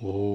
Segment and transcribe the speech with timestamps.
[0.00, 0.29] Whoa.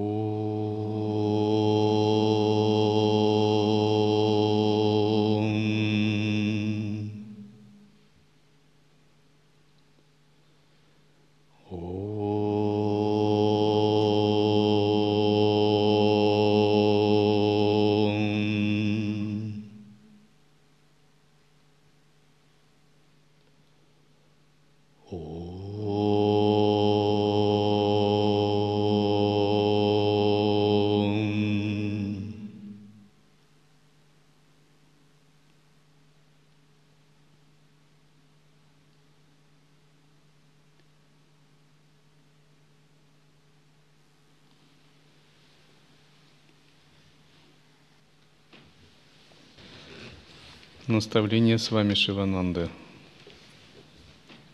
[50.95, 52.69] Наставление с вами Шивананда.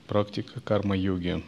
[0.08, 1.44] Практика карма-йоги.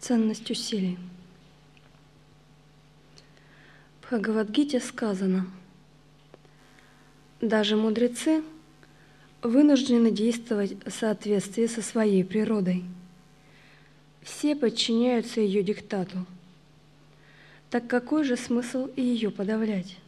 [0.00, 0.96] Ценность усилий.
[4.00, 5.46] В Бхагавадгите сказано,
[7.42, 8.42] даже мудрецы
[9.42, 12.82] вынуждены действовать в соответствии со своей природой.
[14.22, 16.24] Все подчиняются ее диктату.
[17.68, 19.98] Так какой же смысл ее подавлять?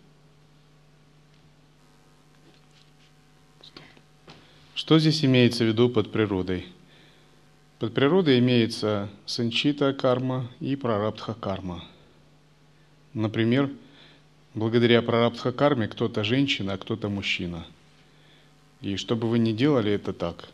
[4.89, 6.65] Что здесь имеется в виду под природой?
[7.79, 11.85] Под природой имеется санчита карма и прарабдха карма.
[13.13, 13.69] Например,
[14.55, 17.67] благодаря прарабдха карме кто-то женщина, а кто-то мужчина.
[18.81, 20.49] И что бы вы ни делали, это так.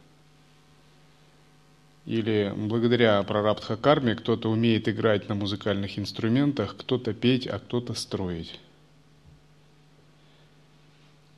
[2.05, 8.59] Или благодаря прарабдха карме кто-то умеет играть на музыкальных инструментах, кто-то петь, а кто-то строить.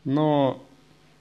[0.04, 0.64] Но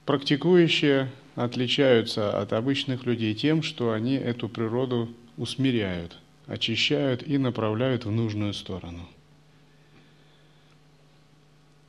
[0.06, 8.10] практикующие отличаются от обычных людей тем, что они эту природу усмиряют, очищают и направляют в
[8.10, 9.06] нужную сторону.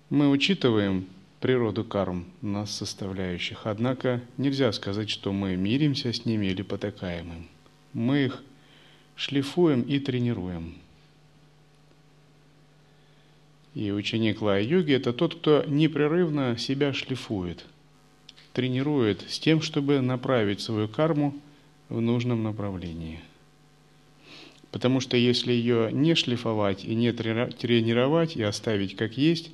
[0.09, 1.07] Мы учитываем
[1.39, 7.47] природу карм, нас составляющих, однако нельзя сказать, что мы миримся с ними или потакаем им.
[7.93, 8.43] Мы их
[9.15, 10.75] шлифуем и тренируем.
[13.73, 17.65] И ученик лая-йоги– это тот, кто непрерывно себя шлифует–
[18.57, 21.35] тренирует с тем, чтобы направить свою карму
[21.89, 23.19] в нужном направлении.
[24.71, 29.51] Потому что если ее не шлифовать и не тренировать и оставить как есть,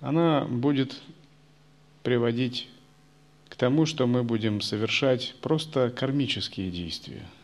[0.00, 0.98] она будет
[2.02, 2.68] приводить
[3.50, 7.26] к тому, что мы будем совершать просто кармические действия–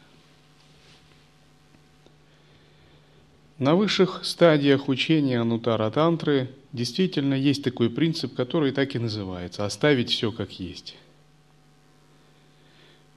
[3.58, 10.10] На высших стадиях учения Анутара Тантры действительно есть такой принцип, который так и называется– оставить
[10.10, 10.96] все как есть.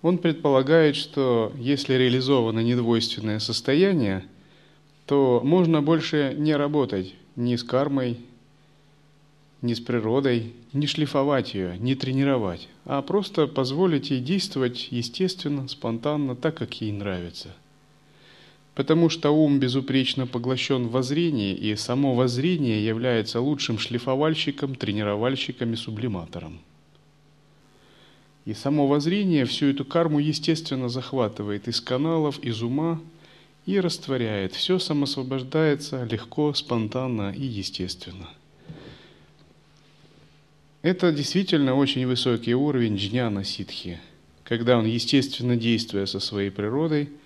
[0.03, 4.25] Он предполагает, что если реализовано недвойственное состояние,
[5.07, 8.19] то можно больше не работать ни с кармой,
[9.63, 16.35] ни с природой, не шлифовать ее, не тренировать, а просто позволить ей действовать естественно, спонтанно,
[16.35, 17.55] так, как ей нравится–
[18.77, 25.75] потому что ум безупречно поглощен в воззрении, и само воззрение является лучшим шлифовальщиком, тренировальщиком и
[25.75, 26.59] сублиматором.
[28.45, 33.01] И само воззрение всю эту карму естественно захватывает из каналов, из ума
[33.65, 34.53] и растворяет.
[34.53, 38.29] Все самосвобождается легко, спонтанно и естественно.
[40.83, 43.99] Это действительно очень высокий уровень джняна ситхи,
[44.43, 47.09] когда он, естественно действуя со своей природой–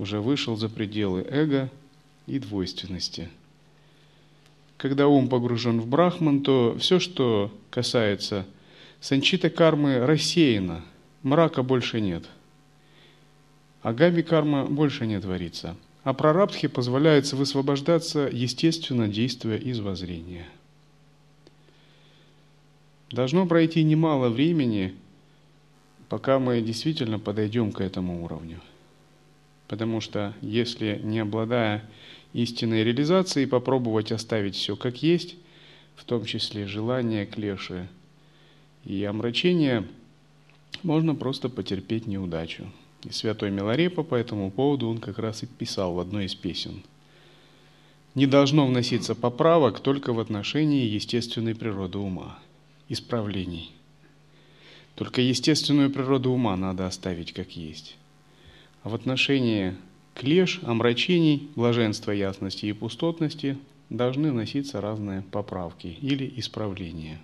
[0.00, 1.68] уже вышел за пределы эго
[2.26, 3.28] и двойственности.
[4.78, 8.46] Когда ум погружен в брахман, то все, что касается
[9.02, 10.82] санчита кармы, рассеяно,
[11.22, 12.24] мрака больше нет.
[13.82, 15.76] Агами карма больше не творится.
[16.02, 20.46] А прарабдхи позволяется высвобождаться, естественно, действуя из воззрения.
[23.10, 24.94] Должно пройти немало времени,
[26.08, 28.60] пока мы действительно подойдем к этому уровню.
[29.70, 31.88] Потому что если не обладая
[32.32, 35.36] истинной реализацией, попробовать оставить все как есть,
[35.94, 37.88] в том числе желание, клеши
[38.84, 39.86] и омрачение,
[40.82, 42.66] можно просто потерпеть неудачу.
[43.04, 46.82] И святой Миларепа по этому поводу он как раз и писал в одной из песен.
[48.16, 52.40] Не должно вноситься поправок только в отношении естественной природы ума,
[52.88, 53.70] исправлений.
[54.96, 57.94] Только естественную природу ума надо оставить как есть.
[58.82, 59.76] В отношении
[60.14, 63.58] клеш, омрачений, блаженства ясности и пустотности
[63.90, 67.20] должны носиться разные поправки или исправления.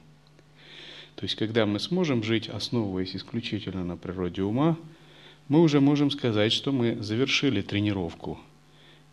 [1.14, 4.76] То есть, когда мы сможем жить, основываясь исключительно на природе ума,
[5.48, 8.38] мы уже можем сказать, что мы завершили тренировку.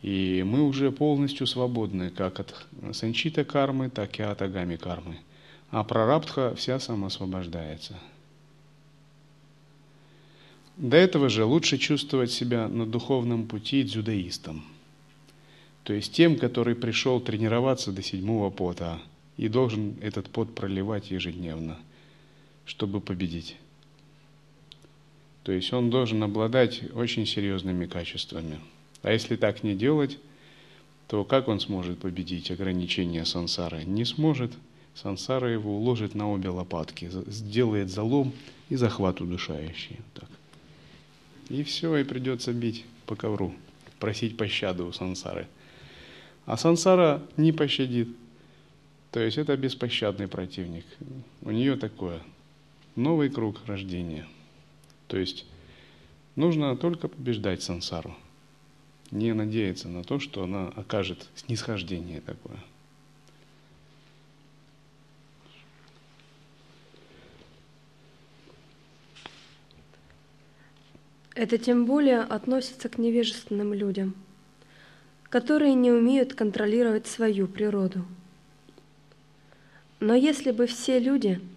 [0.01, 5.19] И мы уже полностью свободны как от санчита кармы, так и от агами кармы.
[5.71, 7.97] А прарабдха вся самоосвобождается.
[10.77, 14.63] До этого же лучше чувствовать себя на духовном пути дзюдоистом.
[15.83, 18.99] То есть тем, который пришел тренироваться до седьмого пота
[19.37, 21.77] и должен этот пот проливать ежедневно,
[22.65, 23.57] чтобы победить.
[25.43, 28.59] То есть он должен обладать очень серьезными качествами.
[29.03, 30.17] А если так не делать,
[31.07, 33.83] то как он сможет победить ограничения сансары?
[33.83, 34.53] Не сможет.
[34.95, 38.31] Сансара его уложит на обе лопатки, сделает залом
[38.69, 39.99] и захват удушающий.
[40.13, 40.29] Так.
[41.49, 43.53] И все, и придется бить по ковру,
[43.99, 45.47] просить пощады у сансары.
[46.45, 48.09] А сансара не пощадит.
[49.11, 50.85] То есть это беспощадный противник.
[51.41, 52.21] У нее такое
[52.95, 54.27] новый круг рождения–
[55.13, 55.45] то есть
[56.35, 58.15] нужно только побеждать сансару,
[59.11, 62.57] не надеяться на то, что она окажет снисхождение такое.
[71.35, 74.15] Это тем более относится к невежественным людям,
[75.29, 78.05] которые не умеют контролировать свою природу.
[79.99, 81.39] Но если бы все люди–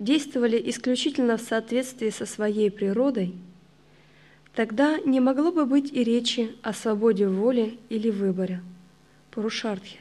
[0.00, 3.34] действовали исключительно в соответствии со своей природой,
[4.54, 8.62] тогда не могло бы быть и речи о свободе воли или выборе.
[9.30, 10.00] Пурушартхи.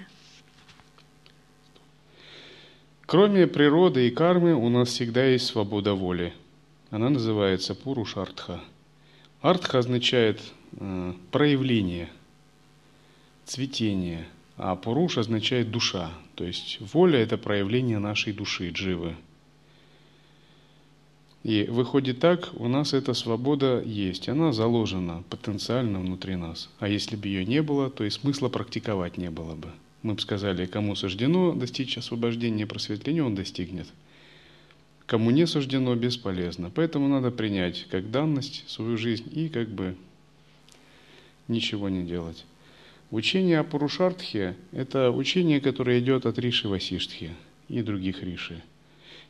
[3.06, 6.34] Кроме природы и кармы у нас всегда есть свобода воли.
[6.90, 8.62] Она называется Пурушартха.
[9.42, 10.42] Артха означает
[10.74, 12.10] э, проявление,
[13.46, 14.28] цветение,
[14.58, 16.12] а Пуруш означает душа.
[16.36, 19.16] То есть воля– это проявление нашей души, дживы–
[21.44, 26.70] и выходит так, у нас эта свобода есть, она заложена потенциально внутри нас.
[26.80, 29.70] А если бы ее не было, то и смысла практиковать не было бы.
[30.02, 33.88] Мы бы сказали, кому суждено достичь освобождения и просветления, он достигнет.
[35.10, 36.70] Кому не суждено, бесполезно.
[36.70, 39.96] Поэтому надо принять как данность свою жизнь и как бы
[41.48, 42.46] ничего не делать.
[43.10, 47.32] Учение о Пурушартхе– это учение, которое идет от Риши Васиштхи
[47.70, 48.62] и других Риши.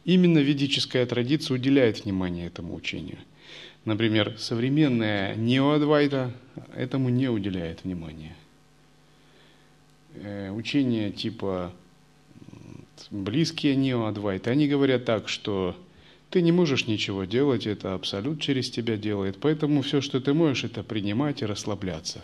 [0.03, 3.19] Именно ведическая традиция уделяет внимание этому учению.
[3.85, 6.33] Например, современная неоадвайта
[6.75, 8.35] этому не уделяет внимания.
[10.15, 11.71] Э, учения типа
[13.11, 15.75] близкие неоадвайты, они говорят так, что
[16.29, 20.63] ты не можешь ничего делать, это абсолют через тебя делает, поэтому все, что ты можешь,
[20.63, 22.23] это принимать и расслабляться.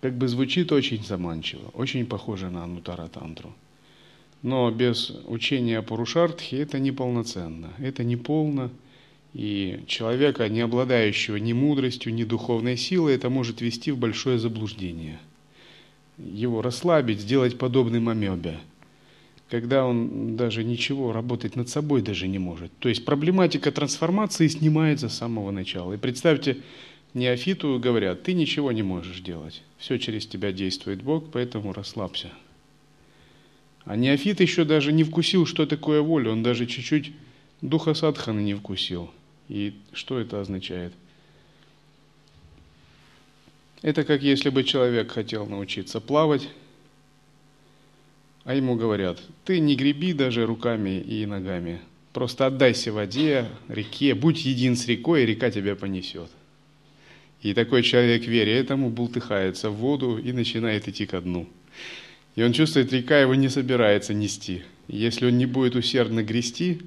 [0.00, 3.54] Как бы звучит очень заманчиво, очень похоже на Анутара Тантру.
[4.42, 8.70] Но без учения Пурушартхи это неполноценно, это не полно.
[9.32, 15.18] И человека, не обладающего ни мудростью, ни духовной силой, это может вести в большое заблуждение.
[16.18, 18.58] Его расслабить, сделать подобным амебе,
[19.50, 22.70] когда он даже ничего работать над собой даже не может.
[22.78, 25.92] То есть проблематика трансформации снимается с самого начала.
[25.94, 26.58] И представьте,
[27.14, 29.62] неофиту говорят, ты ничего не можешь делать.
[29.78, 32.30] Все через тебя действует Бог, поэтому расслабься.
[33.84, 37.12] А неофит еще даже не вкусил, что такое воля, он даже чуть-чуть
[37.60, 39.10] духа садханы не вкусил.
[39.48, 40.92] И что это означает?
[43.82, 46.48] Это как если бы человек хотел научиться плавать,
[48.44, 51.80] а ему говорят, ты не греби даже руками и ногами,
[52.12, 56.30] просто отдайся воде, реке, будь един с рекой, и река тебя понесет.
[57.42, 61.48] И такой человек, веря этому, бултыхается в воду и начинает идти ко дну.
[62.36, 64.62] И он чувствует, река его не собирается нести.
[64.88, 66.80] Если он не будет усердно грести,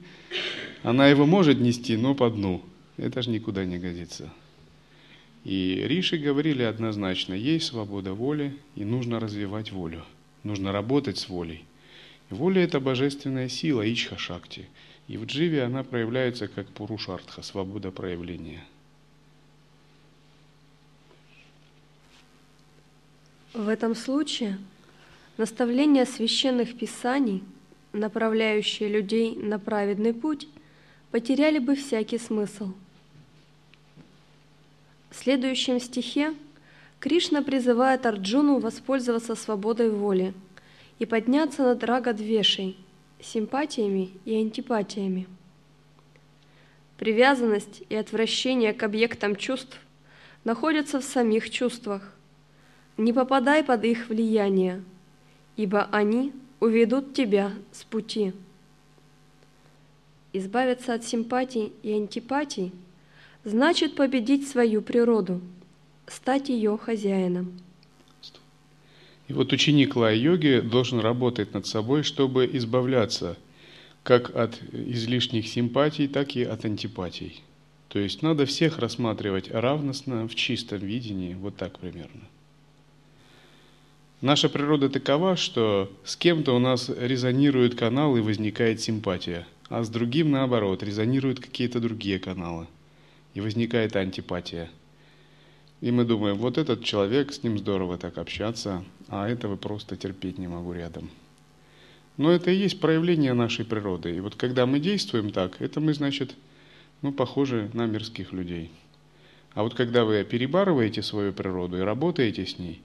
[0.84, 2.64] она его может нести, но по дну.
[2.98, 4.32] Это же никуда не годится.
[5.48, 10.04] И Риши говорили однозначно, есть свобода воли, и нужно развивать волю.
[10.44, 11.64] Нужно работать с волей.
[12.30, 14.68] Воля– это божественная сила, ичха-шакти.
[15.08, 18.66] И в дживе она проявляется как пурушартха, свобода проявления.
[23.54, 24.58] В этом случае
[25.38, 27.42] Наставления священных писаний,
[27.94, 30.50] направляющие людей на праведный путь,
[31.12, 32.74] потеряли бы всякий смысл.
[35.18, 36.36] В следующем стихе
[37.00, 40.36] Кришна призывает Арджуну воспользоваться свободой воли
[41.00, 42.78] и подняться над рагадвешей,
[43.20, 45.28] симпатиями и антипатиями.
[46.98, 49.80] Привязанность и отвращение к объектам чувств
[50.44, 52.14] находятся в самих чувствах.
[52.96, 54.84] Не попадай под их влияние–
[55.56, 58.34] ибо они уведут тебя с пути.
[60.32, 62.72] Избавиться от симпатий и антипатий
[63.44, 65.42] значит победить свою природу,
[66.08, 67.52] стать ее хозяином.
[69.28, 73.38] И вот ученик лай-йоги должен работать над собой, чтобы избавляться
[74.04, 77.44] как от излишних симпатий, так и от антипатий.
[77.90, 82.22] То есть надо всех рассматривать равностно, в чистом видении, вот так примерно.
[84.22, 89.90] Наша природа такова, что с кем-то у нас резонирует канал и возникает симпатия, а с
[89.90, 92.68] другим, наоборот, резонируют какие-то другие каналы,
[93.38, 94.68] и возникает антипатия.
[95.80, 100.40] И мы думаем, вот этот человек, с ним здорово так общаться, а этого просто терпеть
[100.40, 101.12] не могу рядом.
[102.18, 104.16] Но это и есть проявление нашей природы.
[104.16, 106.34] И вот когда мы действуем так, это мы, значит,
[107.04, 108.72] ну, похожи на мирских людей.
[109.54, 112.82] А вот когда вы перебарываете свою природу и работаете с ней,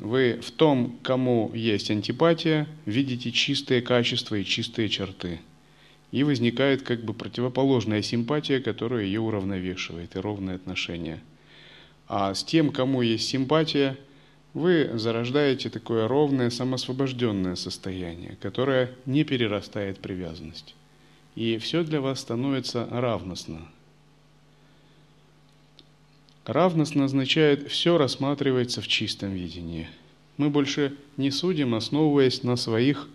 [0.00, 5.38] вы в том, кому есть антипатия, видите чистые качества и чистые черты.
[6.12, 11.20] И возникает как бы противоположная симпатия, которая ее уравновешивает, и ровное отношение.
[12.06, 13.98] А с тем, кому есть симпатия–
[14.54, 20.74] вы зарождаете такое ровное, самосвобожденное состояние, которое не перерастает привязанность.
[21.34, 23.66] И все для вас становится равностно.
[26.44, 29.88] Равностно означает, все рассматривается в чистом видении.
[30.36, 33.08] Мы больше не судим, основываясь на своих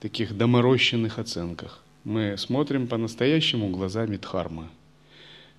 [0.00, 1.83] таких доморощенных оценках.
[2.04, 4.68] Мы смотрим по-настоящему глазами Дхармы.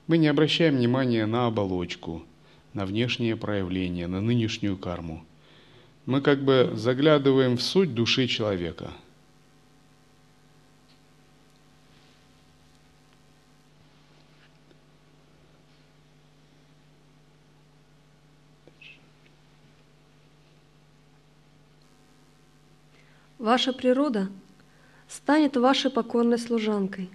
[0.07, 2.23] Мы не обращаем внимания на оболочку–
[2.75, 5.25] на внешнее проявление, на нынешнюю карму.
[6.05, 8.91] Мы как бы заглядываем в суть души человека.
[23.39, 24.27] Ваша природа
[25.07, 27.09] станет вашей покорной служанкой.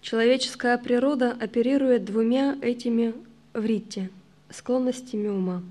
[0.00, 3.14] Человеческая природа оперирует двумя этими
[3.52, 4.10] в Ритте
[4.50, 5.62] склонностями ума.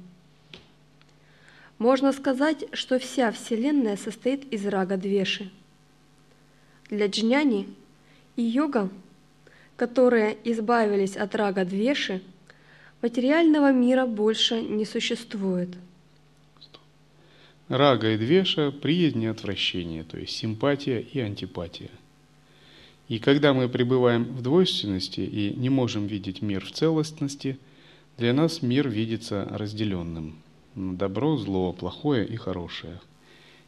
[1.77, 5.49] Можно сказать, что вся Вселенная состоит из рага Двеши.
[6.89, 7.67] Для джняни
[8.35, 8.89] и йога,
[9.77, 12.21] которые избавились от рага Двеши,
[13.01, 15.69] материального мира больше не существует.
[17.69, 21.91] Рага и Двеша– приязнь и отвращение, то есть симпатия и антипатия.
[23.07, 27.57] И когда мы пребываем в двойственности и не можем видеть мир в целостности–
[28.19, 30.35] для нас мир видится разделенным.
[30.75, 32.99] Добро, зло, плохое и хорошее.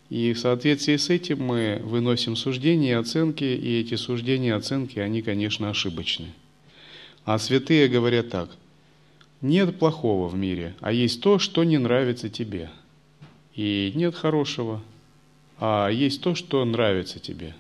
[0.10, 5.00] И в соответствии с этим мы выносим суждения и оценки, и эти суждения и оценки,
[5.00, 6.34] они, конечно, ошибочны.
[7.24, 8.50] А святые говорят так.
[9.40, 12.70] Нет плохого в мире, а есть то, что не нравится тебе.
[13.56, 14.82] И нет хорошего,
[15.60, 17.56] а есть то, что нравится тебе.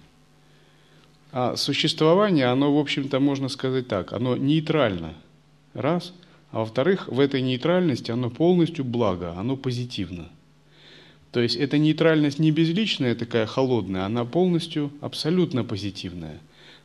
[1.31, 5.13] А существование, оно, в общем-то, можно сказать так, оно нейтрально.
[5.74, 6.13] Раз–
[6.51, 10.29] а во-вторых, в этой нейтральности оно полностью благо, оно позитивно.
[11.31, 16.39] То есть эта нейтральность не безличная, такая холодная, она полностью абсолютно позитивная.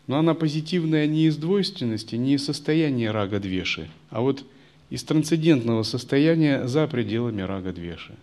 [0.06, 4.44] Но она позитивная не из двойственности, не из состояния рага-двеши, а вот
[4.88, 8.14] из трансцендентного состояния за пределами рага-двеши.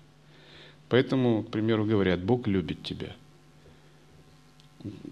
[0.89, 3.15] Поэтому, к примеру, говорят, Бог любит тебя–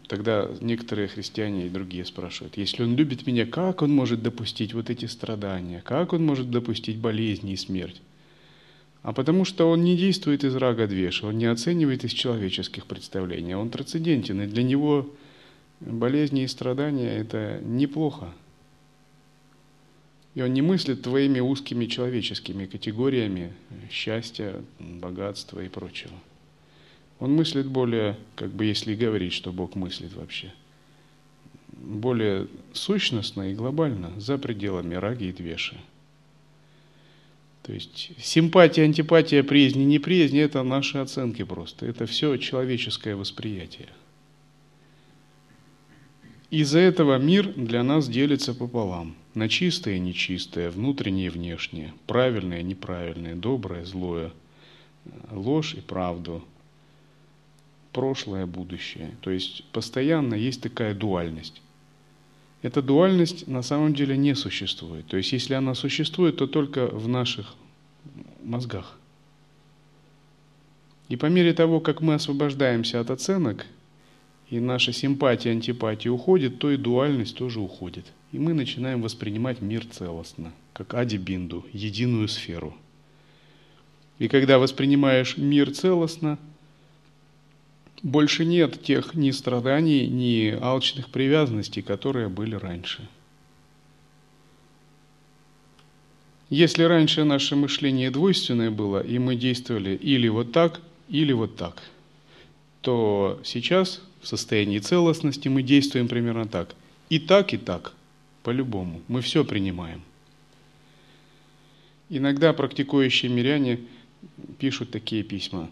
[0.07, 4.89] Тогда некоторые христиане и другие спрашивают, если он любит меня, как он может допустить вот
[4.89, 8.01] эти страдания, как он может допустить болезни и смерть?
[9.01, 13.55] А потому что он не действует из рага двеша, он не оценивает из человеческих представлений,
[13.55, 15.09] он трансцендентен, и для него
[15.79, 18.33] болезни и страдания– это неплохо.
[20.33, 23.51] И он не мыслит твоими узкими человеческими категориями
[23.89, 26.13] счастья, богатства и прочего.
[27.19, 30.53] Он мыслит более, как бы если говорить, что Бог мыслит вообще,
[31.67, 35.77] более сущностно и глобально, за пределами раги и двеши.
[37.63, 41.85] То есть симпатия, антипатия, приязнь, неприязнь– это наши оценки просто.
[41.85, 43.89] Это все человеческое восприятие.
[46.51, 49.15] Из-за этого мир для нас делится пополам.
[49.33, 54.33] На чистое и нечистое, внутреннее и внешнее, правильное и неправильное, доброе, злое,
[55.31, 56.43] ложь и правду,
[57.93, 59.11] прошлое, будущее.
[59.21, 61.61] То есть постоянно есть такая дуальность.
[62.61, 65.07] Эта дуальность на самом деле не существует.
[65.07, 67.55] То есть если она существует, то только в наших
[68.43, 68.97] мозгах.
[71.07, 73.65] И по мере того, как мы освобождаемся от оценок,
[74.51, 78.05] и наша симпатия, антипатия уходит, то и дуальность тоже уходит.
[78.31, 82.75] И мы начинаем воспринимать мир целостно, как ади-бинду, единую сферу.
[84.19, 86.37] И когда воспринимаешь мир целостно–
[88.03, 93.07] больше нет тех ни страданий, ни алчных привязанностей, которые были раньше.
[96.49, 101.81] Если раньше наше мышление двойственное было, и мы действовали или вот так, или вот так,
[102.81, 106.75] то сейчас в состоянии целостности мы действуем примерно так.
[107.09, 107.93] И так, и так,
[108.43, 109.01] по-любому.
[109.07, 110.01] Мы все принимаем.
[112.09, 113.79] Иногда практикующие миряне
[114.59, 115.69] пишут такие письма.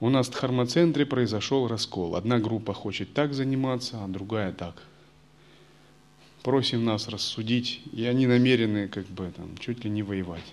[0.00, 2.16] У нас в Дхармацентре произошел раскол.
[2.16, 4.82] Одна группа хочет так заниматься, а другая так.
[6.42, 10.44] Просим нас рассудить, и они намерены как бы там чуть ли не воевать.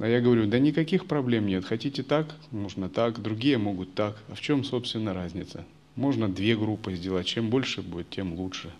[0.00, 1.64] А я говорю, да никаких проблем нет.
[1.64, 4.16] Хотите так, можно так, другие могут так.
[4.28, 5.64] А в чем, собственно, разница?
[5.94, 7.26] Можно две группы сделать.
[7.26, 8.70] Чем больше будет, тем лучше.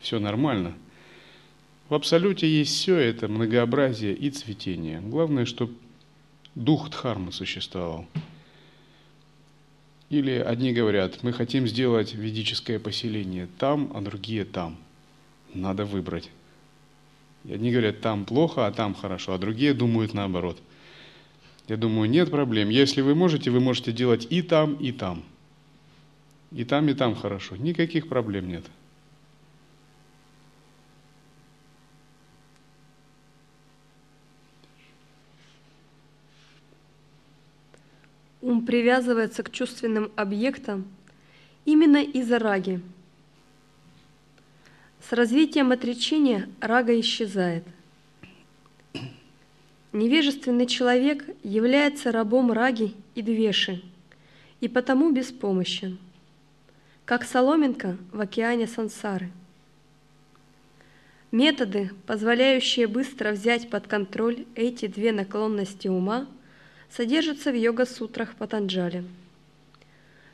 [0.00, 0.74] Все нормально.
[1.88, 5.00] В абсолюте есть все это многообразие и цветение.
[5.00, 5.74] Главное, чтобы
[6.54, 8.06] дух Дхармы существовал.
[10.08, 14.76] Или одни говорят, мы хотим сделать ведическое поселение там, а другие там.
[15.54, 16.30] Надо выбрать.
[17.44, 20.60] И одни говорят, там плохо, а там хорошо, а другие думают наоборот.
[21.68, 22.68] Я думаю, нет проблем.
[22.68, 25.24] Если вы можете, вы можете делать и там, и там.
[26.50, 27.56] И там, и там хорошо.
[27.56, 28.64] Никаких проблем нет.
[38.42, 40.84] Ум привязывается к чувственным объектам
[41.64, 42.82] именно из-за раги.
[45.08, 47.64] С развитием отречения рага исчезает.
[49.92, 53.82] Невежественный человек является рабом раги и двеши,
[54.60, 55.98] и потому беспомощен,
[57.04, 59.30] как соломинка в океане сансары.
[61.30, 66.26] Методы, позволяющие быстро взять под контроль эти две наклонности ума–
[66.94, 69.04] содержится в йога-сутрах Патанджали,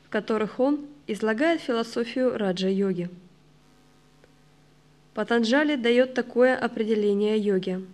[0.03, 3.09] в которых он излагает философию раджа-йоги.
[5.19, 7.85] Патанджали дает такое определение йоги.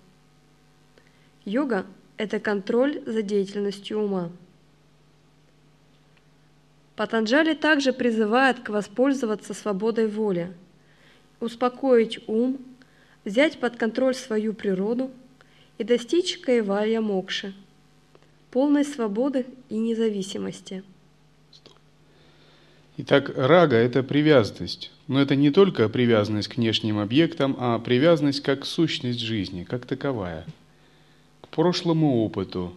[1.44, 4.30] Йога– это контроль за деятельностью ума.
[6.96, 10.54] Патанджали также призывает к воспользоваться свободой воли,
[11.40, 12.60] успокоить ум,
[13.24, 15.10] взять под контроль свою природу
[15.80, 17.56] и достичь кайвалья мокши–
[18.52, 20.84] полной свободы и независимости.
[22.98, 24.92] Итак, рага– это привязанность.
[25.08, 30.46] Но это не только привязанность к внешним объектам, а привязанность как сущность жизни, как таковая.
[31.42, 32.74] К прошлому опыту,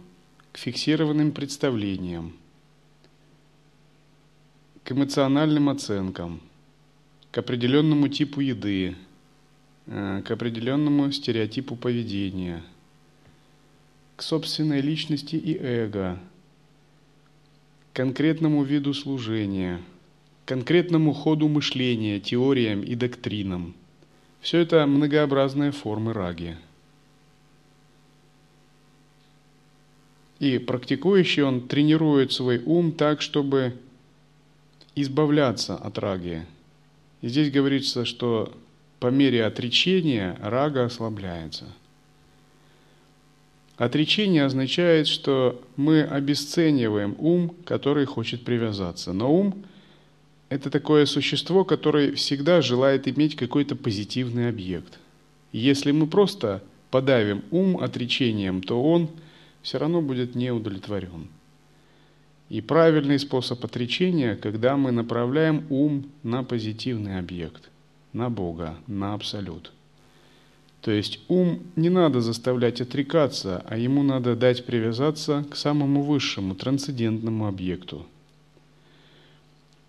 [0.51, 2.33] к фиксированным представлениям,
[4.83, 6.41] к эмоциональным оценкам,
[7.31, 8.95] к определенному типу еды,
[9.87, 12.63] э, к определенному стереотипу поведения–
[14.19, 16.19] к собственной личности и эго,
[17.93, 19.79] конкретному виду служения,
[20.49, 23.75] конкретному ходу мышления, теориям и доктринам.
[24.41, 26.57] Все это многообразные формы раги.
[30.39, 33.77] И практикующий он тренирует свой ум так, чтобы
[34.95, 36.47] избавляться от раги.
[37.21, 38.51] И здесь говорится, что
[38.99, 41.65] по мере отречения рага ослабляется–
[43.77, 49.13] Отречение означает, что мы обесцениваем ум, который хочет привязаться.
[49.13, 49.63] Но ум–
[50.49, 54.99] это такое существо, которое всегда желает иметь какой-то позитивный объект.
[55.51, 59.09] если мы просто подавим ум отречением, то он
[59.61, 61.27] все равно будет неудовлетворен.
[62.49, 67.69] И правильный способ отречения, когда мы направляем ум на позитивный объект,
[68.13, 69.71] на Бога, на Абсолют–
[70.81, 76.55] то есть ум не надо заставлять отрекаться, а ему надо дать привязаться к самому высшему,
[76.55, 78.05] трансцендентному объекту.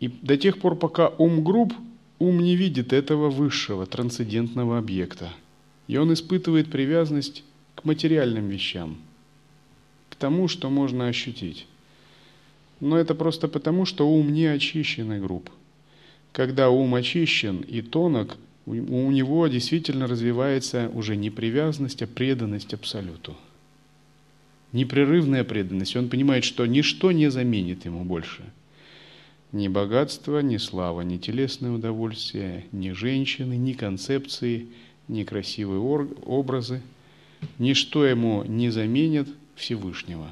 [0.01, 1.73] И до тех пор, пока ум груб,
[2.19, 5.31] ум не видит этого высшего, трансцендентного объекта.
[5.87, 8.97] И он испытывает привязанность к материальным вещам,
[10.09, 11.67] к тому, что можно ощутить.
[12.81, 15.51] Но это просто потому, что ум не очищен и груб.
[16.33, 18.37] Когда ум очищен и тонок–
[18.67, 23.37] у него действительно развивается уже не привязанность, а преданность Абсолюту.
[24.73, 25.97] Непрерывная преданность.
[25.97, 28.45] Он понимает, что ничто не заменит ему больше.
[29.53, 34.69] Ни богатство, ни слава, ни телесное удовольствие, ни женщины, ни концепции,
[35.09, 36.83] ни красивые образы.
[37.59, 40.31] Ничто ему не заменит Всевышнего.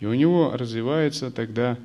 [0.00, 1.78] И у него развивается тогда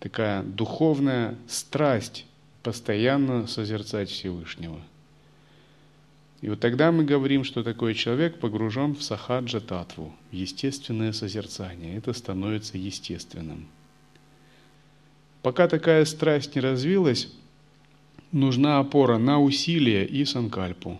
[0.00, 2.24] такая духовная страсть
[2.62, 4.80] постоянно созерцать Всевышнего–
[6.44, 11.96] и вот тогда мы говорим, что такой человек погружен в сахаджа татву, естественное созерцание.
[11.96, 13.66] Это становится естественным.
[15.44, 17.30] Пока такая страсть не развилась,
[18.32, 20.98] нужна опора на усилие и санкальпу.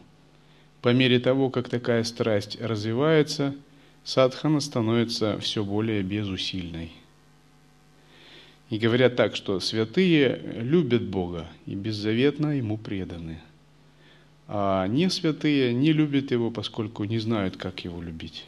[0.83, 3.54] по мере того, как такая страсть развивается,
[4.04, 6.92] садхана становится все более безусильной.
[8.68, 13.40] И говорят так, что святые любят Бога и беззаветно Ему преданы.
[14.46, 18.44] А не святые не любят Его, поскольку не знают, как Его любить.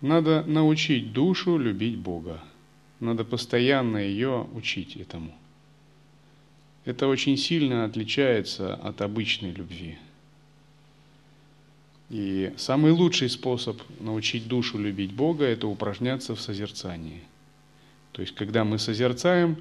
[0.00, 2.42] Надо научить душу любить Бога.
[3.00, 5.32] Надо постоянно ее учить этому.
[6.84, 9.98] Это очень сильно отличается от обычной любви.
[12.10, 17.22] И самый лучший способ научить душу любить Бога– это упражняться в созерцании.
[18.12, 19.58] То есть, когда мы созерцаем,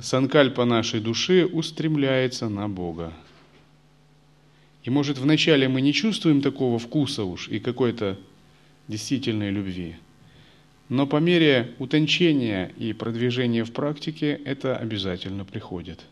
[0.00, 3.12] санкальпа нашей души устремляется на Бога.
[4.82, 8.18] И может вначале мы не чувствуем такого вкуса уж и какой-то
[8.88, 9.96] действительной любви.
[10.88, 16.04] Но по мере утончения и продвижения в практике это обязательно приходит.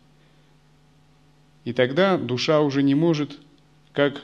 [1.64, 3.38] И тогда душа уже не может,
[3.92, 4.22] как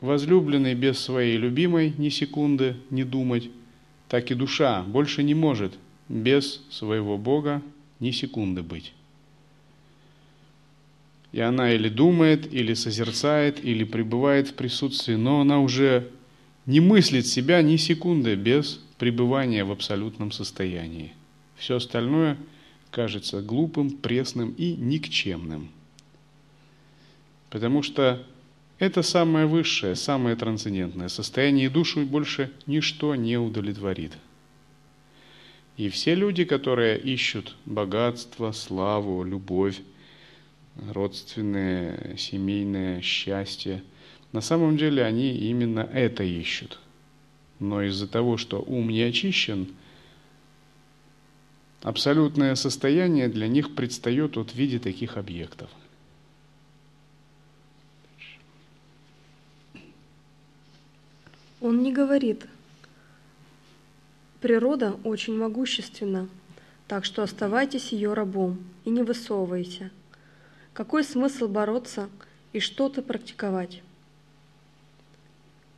[0.00, 3.50] возлюбленный без своей любимой ни секунды не думать,
[4.08, 5.74] так и душа больше не может
[6.08, 7.60] без своего Бога
[7.98, 8.92] ни секунды быть.
[11.32, 16.10] И она или думает, или созерцает, или пребывает в присутствии, но она уже
[16.66, 21.12] не мыслит себя ни секунды без пребывания в абсолютном состоянии.
[21.56, 22.36] Все остальное
[22.90, 25.70] кажется глупым, пресным и никчемным.
[27.50, 28.22] Потому что
[28.78, 34.12] это самое высшее, самое трансцендентное состояние, и душу больше ничто не удовлетворит.
[35.76, 39.80] И все люди, которые ищут богатство, славу, любовь,
[40.92, 43.82] родственное, семейное счастье–
[44.36, 46.78] на самом деле они именно это ищут.
[47.58, 49.74] Но из-за того, что ум не очищен,
[51.82, 55.70] абсолютное состояние для них предстает вот в виде таких объектов.
[61.60, 62.46] Он не говорит.
[64.40, 66.28] Природа очень могущественна,
[66.86, 69.90] так что оставайтесь ее рабом и не высовывайте.
[70.74, 72.10] Какой смысл бороться
[72.52, 73.82] и что-то практиковать?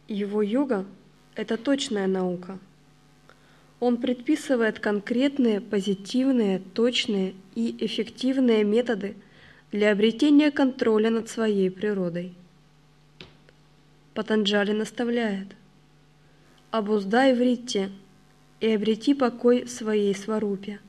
[0.09, 0.85] Его йога–
[1.39, 2.59] это точная наука.
[3.79, 9.15] Он предписывает конкретные, позитивные, точные и эффективные методы
[9.71, 12.35] для обретения контроля над своей природой.
[14.15, 15.47] Патанджали наставляет
[16.73, 17.93] «Обуздай вритте
[18.59, 20.81] и обрети покой в своей сварупе,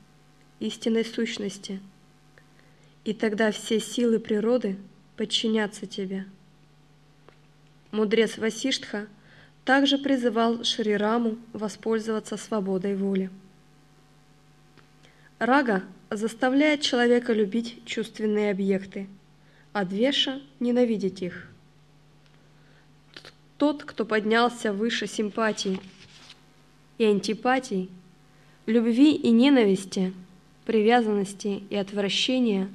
[0.59, 1.79] истинной сущности,
[3.05, 4.77] и тогда все силы природы
[5.15, 6.25] подчинятся тебе».
[7.91, 9.07] Мудрец Васиштха
[9.69, 13.29] также призывал Шрираму воспользоваться свободой воли.
[15.37, 19.07] Рага заставляет человека любить чувственные объекты,
[19.71, 21.51] а Двеша– ненавидеть их.
[23.57, 25.79] Тот, кто поднялся выше симпатий
[26.97, 27.91] и антипатий,
[28.65, 30.15] любви и ненависти,
[30.65, 32.69] привязанности и отвращения,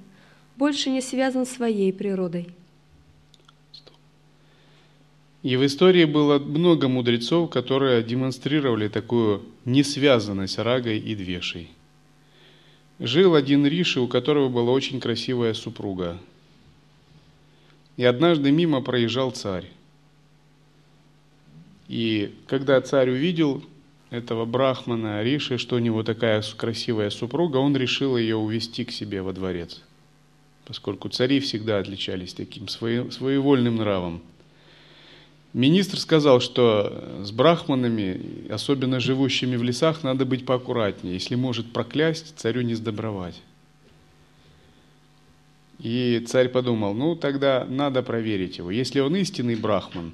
[0.54, 2.54] больше не связан своей природой–
[5.44, 11.68] и в истории было много мудрецов, которые демонстрировали такую несвязанность рагой и двешей.
[12.98, 16.18] Жил один Риши, у которого была очень красивая супруга.
[17.98, 19.66] И однажды мимо проезжал царь.
[21.88, 23.62] И когда царь увидел
[24.08, 29.20] этого брахмана Риши, что у него такая красивая супруга, он решил ее увести к себе
[29.20, 29.82] во дворец.
[30.64, 34.22] Поскольку цари всегда отличались таким своевольным нравом–
[35.54, 41.14] Министр сказал, что с брахманами, особенно живущими в лесах, надо быть поаккуратнее.
[41.14, 43.40] Если может проклясть, царю не сдобровать.
[45.78, 48.72] И царь подумал, ну тогда надо проверить его.
[48.72, 50.12] Если он истинный брахман,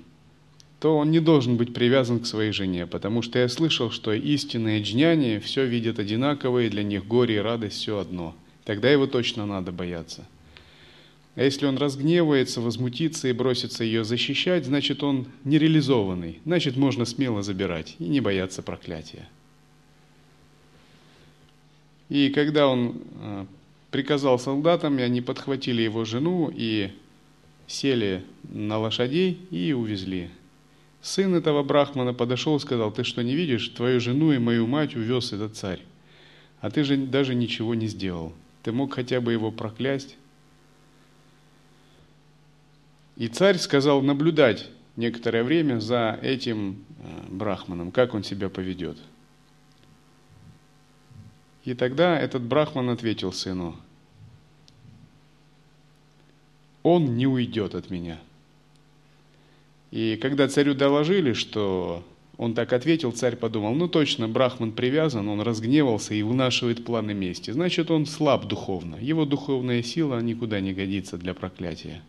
[0.78, 4.82] то он не должен быть привязан к своей жене, потому что я слышал, что истинные
[4.82, 8.34] джняне все видят одинаково, и для них горе и радость все одно.
[8.64, 10.26] Тогда его точно надо бояться.
[11.40, 17.42] А если он разгневается, возмутится и бросится ее защищать, значит он нереализованный, значит можно смело
[17.42, 19.26] забирать и не бояться проклятия.
[22.10, 23.46] И когда он а,
[23.90, 26.90] приказал солдатам, и они подхватили его жену и
[27.66, 30.28] сели на лошадей и увезли.
[31.00, 34.94] Сын этого брахмана подошел и сказал, ты что не видишь, твою жену и мою мать
[34.94, 35.80] увез этот царь,
[36.60, 38.34] а ты же даже ничего не сделал.
[38.62, 40.18] Ты мог хотя бы его проклясть,
[43.20, 48.96] и царь сказал наблюдать некоторое время за этим э, брахманом, как он себя поведет.
[51.66, 53.76] И тогда этот брахман ответил сыну,
[56.82, 58.18] он не уйдет от меня.
[59.90, 62.02] И когда царю доложили, что
[62.38, 67.50] он так ответил, царь подумал, ну точно, Брахман привязан, он разгневался и вынашивает планы мести.
[67.50, 68.96] Значит, он слаб духовно.
[68.96, 72.00] Его духовная сила никуда не годится для проклятия.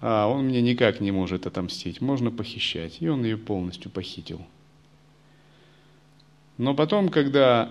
[0.00, 2.98] А он мне никак не может отомстить, можно похищать.
[3.00, 4.40] И он ее полностью похитил.
[6.56, 7.70] Но потом, когда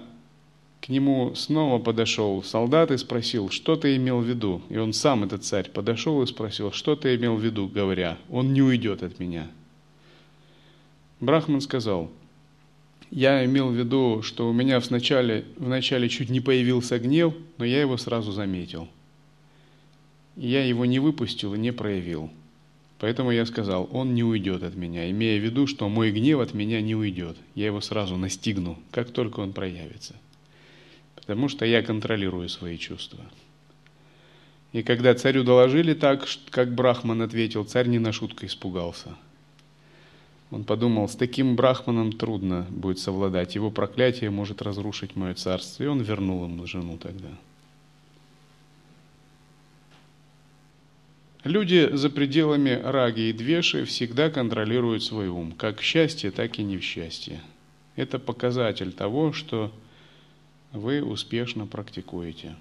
[0.81, 4.61] к нему снова подошел солдат и спросил, что ты имел в виду?
[4.69, 8.53] И он сам, этот царь, подошел и спросил, что ты имел в виду, говоря, он
[8.53, 9.47] не уйдет от меня.
[11.19, 12.11] Брахман сказал,
[13.09, 17.81] я имел в виду, что у меня вначале, вначале чуть не появился гнев, но я
[17.81, 18.87] его сразу заметил.
[20.38, 22.30] Я его не выпустил и не проявил.
[23.00, 26.54] Поэтому я сказал, он не уйдет от меня, имея в виду, что мой гнев от
[26.54, 27.36] меня не уйдет.
[27.56, 30.15] Я его сразу настигну, как только он проявится.
[31.15, 33.19] Потому что я контролирую свои чувства.
[34.73, 39.15] И когда царю доложили так, как Брахман ответил, царь не на шутку испугался.
[40.52, 45.84] Он подумал, с таким Брахманом трудно будет совладать, его проклятие может разрушить мое царство.
[45.84, 47.30] И он вернул ему жену тогда.
[51.43, 56.63] Люди за пределами раги и двеши всегда контролируют свой ум, как в счастье, так и
[56.63, 57.41] не в счастье.
[57.95, 59.71] Это показатель того, что
[60.71, 62.56] вы успешно практикуете.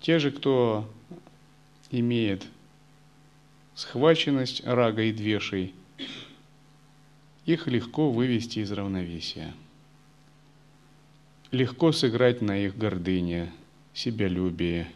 [0.00, 0.90] Те же, кто
[1.90, 2.46] имеет
[3.74, 5.74] схваченность рага и двешей,
[7.44, 9.54] их легко вывести из равновесия.
[11.52, 13.52] Легко сыграть на их гордыне,
[13.92, 14.90] себялюбие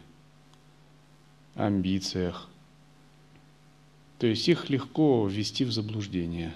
[1.55, 2.47] амбициях.
[4.19, 6.53] То есть их легко ввести в заблуждение.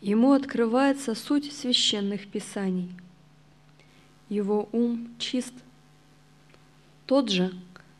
[0.00, 2.90] Ему открывается суть священных писаний.
[4.28, 5.52] Его ум чист.
[7.06, 7.52] Тот же,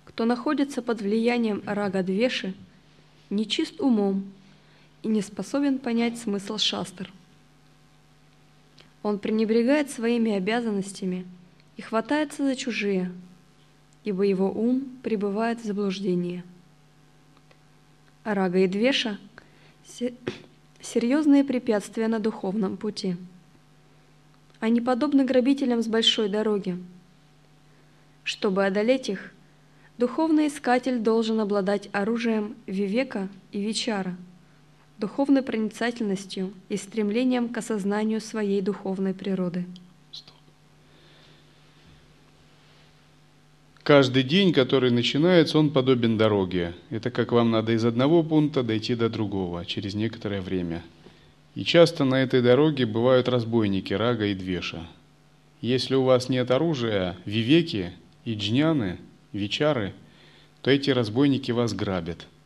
[0.04, 2.54] кто находится под влиянием рага Двеши,
[3.28, 4.32] не чист умом
[5.02, 7.12] и не способен понять смысл шастр–
[9.02, 11.26] он пренебрегает своими обязанностями
[11.76, 13.10] и хватается за чужие,
[14.04, 16.44] ибо его ум пребывает в заблуждении.
[18.24, 19.18] Рага и Двеша–
[20.82, 23.16] серьезные препятствия на духовном пути.
[24.60, 26.78] Они подобны грабителям с большой дороги.
[28.24, 29.32] Чтобы одолеть их,
[29.96, 34.16] духовный искатель должен обладать оружием Вивека и Вичара–
[35.00, 39.64] духовной проницательностью и стремлением к осознанию своей духовной природы.
[43.82, 46.74] Каждый день, который начинается, он подобен дороге.
[46.90, 50.84] Это как вам надо из одного пункта дойти до другого через некоторое время.
[51.56, 54.86] И часто на этой дороге бывают разбойники Рага и Двеша.
[55.62, 57.92] Если у вас нет оружия, вивеки
[58.24, 58.98] и джняны,
[59.32, 59.94] вичары,
[60.62, 62.26] то эти разбойники вас грабят–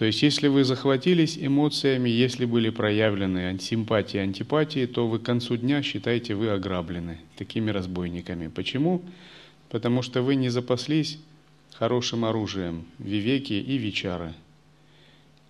[0.00, 5.58] то есть, если вы захватились эмоциями, если были проявлены симпатии антипатии, то вы к концу
[5.58, 8.48] дня считаете, вы ограблены такими разбойниками.
[8.48, 9.02] Почему?
[9.68, 11.18] Потому что вы не запаслись
[11.74, 14.32] хорошим оружием, вивеки и вичары.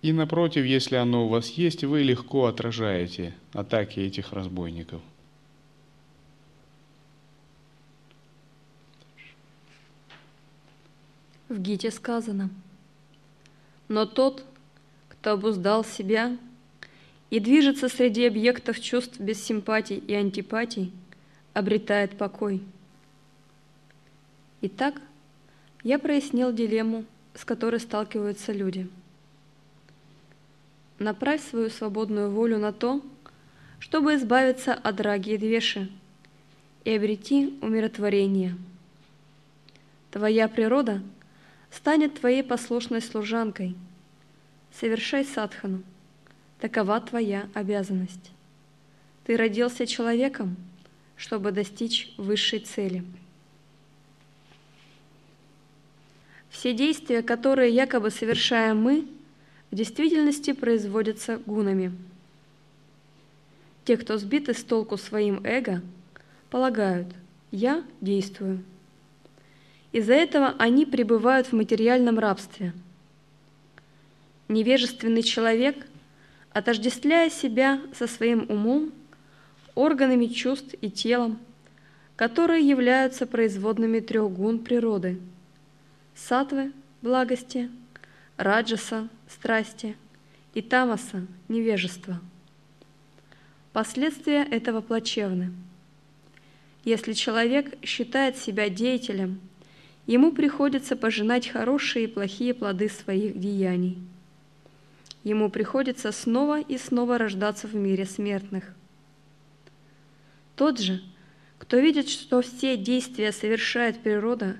[0.01, 5.01] И напротив, если оно у вас есть, вы легко отражаете атаки этих разбойников.
[11.47, 12.49] В Гите сказано–
[13.91, 14.45] но тот,
[15.09, 16.37] кто обуздал себя
[17.29, 20.93] и движется среди объектов чувств без симпатий и антипатий,
[21.53, 22.61] обретает покой.
[24.61, 25.01] Итак,
[25.83, 28.87] я прояснил дилемму, с которой сталкиваются люди.
[30.97, 33.01] Направь свою свободную волю на то,
[33.79, 35.91] чтобы избавиться от драги и двеши
[36.85, 38.55] и обрети умиротворение.
[40.11, 41.01] Твоя природа–
[41.71, 43.75] станет твоей послушной служанкой.
[44.79, 45.83] Совершай садхану.
[46.59, 48.31] Такова твоя обязанность.
[49.25, 50.55] Ты родился человеком,
[51.15, 53.03] чтобы достичь высшей цели.
[56.49, 59.07] Все действия, которые якобы совершаем мы,
[59.71, 61.97] в действительности производятся гунами.
[63.85, 65.81] Те, кто сбиты с толку своим эго,
[66.49, 67.07] полагают
[67.51, 68.63] «я действую».
[69.91, 72.73] Из-за этого они пребывают в материальном рабстве.
[74.47, 75.85] Невежественный человек,
[76.51, 78.91] отождествляя себя со своим умом,
[79.75, 81.39] органами чувств и телом,
[82.15, 85.19] которые являются производными трех гун природы–
[86.15, 87.69] сатвы– благости,
[88.37, 89.95] раджаса– страсти
[90.53, 92.19] и тамаса– невежества.
[93.73, 95.51] Последствия этого плачевны.
[96.83, 99.39] Если человек считает себя деятелем,
[100.11, 103.97] ему приходится пожинать хорошие и плохие плоды своих деяний.
[105.23, 108.75] Ему приходится снова и снова рождаться в мире смертных.
[110.57, 111.01] Тот же,
[111.59, 114.57] кто видит, что все действия совершает природа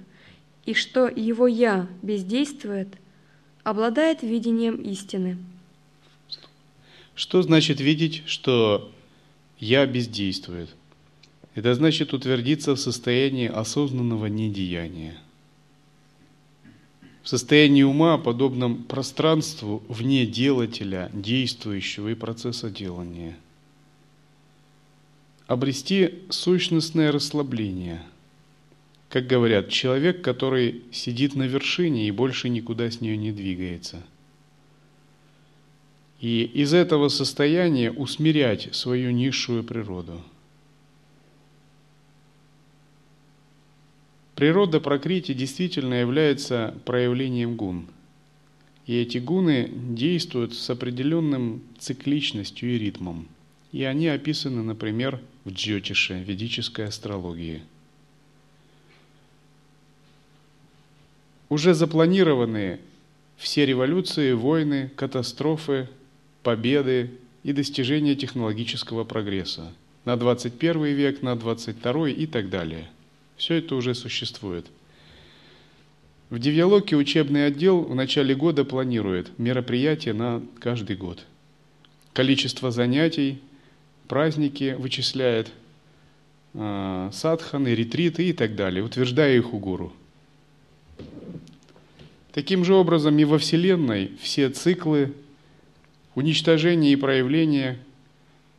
[0.65, 2.87] и что его «я» бездействует,
[3.63, 5.37] обладает видением истины.
[7.13, 8.89] Что значит видеть, что
[9.59, 10.69] «я» бездействует?
[11.55, 15.17] Это значит утвердиться в состоянии осознанного недеяния.
[17.23, 23.37] В состоянии ума, подобном пространству вне делателя, действующего и процесса делания–
[25.51, 28.01] обрести сущностное расслабление.
[29.09, 34.01] Как говорят, человек, который сидит на вершине и больше никуда с нее не двигается.
[36.21, 40.21] И из этого состояния усмирять свою низшую природу.
[44.41, 47.85] Природа Пракрити действительно является проявлением гун.
[48.87, 53.27] И эти гуны действуют с определенным цикличностью и ритмом.
[53.71, 57.61] И они описаны, например, в Джотише, ведической астрологии.
[61.49, 62.79] Уже запланированы
[63.37, 65.87] все революции, войны, катастрофы,
[66.41, 67.11] победы
[67.43, 69.71] и достижения технологического прогресса
[70.03, 72.89] на 21 век, на 22 и так далее.
[73.41, 74.67] Все это уже существует.
[76.29, 81.25] В Девьялоке учебный отдел в начале года планирует мероприятия на каждый год.
[82.13, 83.41] Количество занятий,
[84.07, 85.51] праздники вычисляет,
[86.53, 89.91] э, садханы, ретриты и так далее, утверждая их у гуру.
[92.33, 95.15] Таким же образом и во Вселенной все циклы
[96.13, 97.79] уничтожения и проявления,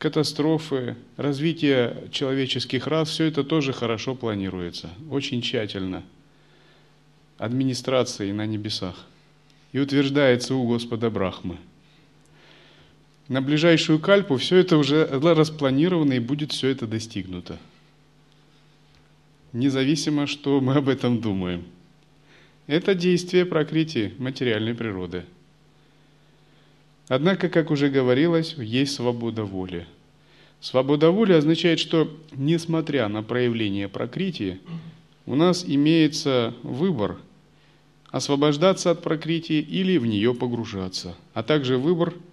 [0.03, 6.03] катастрофы, развитие человеческих рас, все это тоже хорошо планируется, очень тщательно,
[7.39, 9.07] администрацией на небесах.
[9.71, 11.57] И утверждается у Господа Брахмы–
[13.33, 17.59] на ближайшую кальпу все это уже распланировано и будет все это достигнуто.
[19.55, 21.65] Независимо, что мы об этом думаем.
[22.67, 25.25] Это действие прокрытия материальной природы.
[27.09, 29.87] Однако, как уже говорилось, есть свобода воли.
[30.61, 34.59] Свобода воли означает, что несмотря на проявление прокрытия,
[35.27, 37.19] у нас имеется выбор
[38.11, 42.15] освобождаться от прокрытия или в нее погружаться, а также выбор–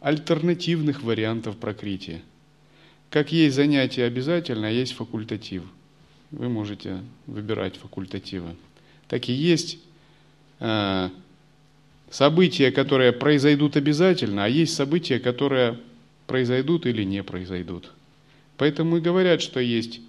[0.00, 2.22] альтернативных вариантов прокрытия.
[3.10, 5.62] Как есть занятие обязательно, а есть факультатив.
[6.30, 8.54] Вы можете выбирать факультативы.
[9.08, 9.78] Так и есть
[10.60, 11.10] э,
[12.10, 15.78] события, которые произойдут обязательно, а есть события, которые
[16.26, 17.92] произойдут или не произойдут.
[18.56, 20.00] Поэтому и говорят, что есть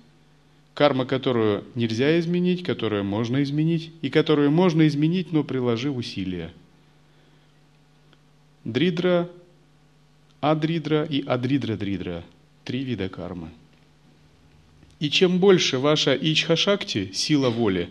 [0.73, 6.51] карма, которую нельзя изменить, которую можно изменить, и которую можно изменить, но приложив усилия.
[8.63, 9.29] Дридра
[10.41, 12.23] адридра и адридра-дридра–
[12.63, 13.49] три вида кармы.
[14.99, 17.89] И чем больше ваша ичха-шакти, сила воли,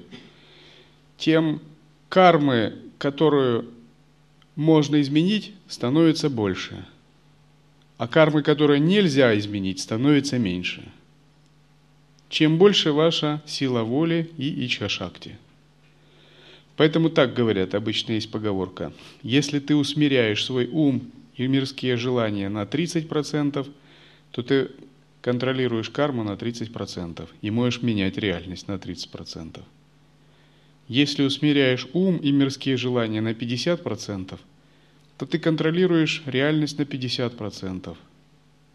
[1.17, 1.61] тем
[2.09, 3.67] кармы, которую
[4.59, 6.85] можно изменить, становится больше.
[7.97, 10.83] А кармы, которые нельзя изменить, становится меньше.
[12.29, 15.39] Чем больше ваша сила воли и ичха-шакти.
[16.77, 18.93] Поэтому так говорят, обычно есть поговорка.
[19.23, 23.69] Если ты усмиряешь свой ум и мирские желания на 30%,
[24.33, 24.73] то ты
[25.23, 29.61] контролируешь карму на 30% и можешь менять реальность на 30%.
[30.89, 34.39] Если усмиряешь ум и мирские желания на 50%,
[35.19, 37.97] то ты контролируешь реальность на 50%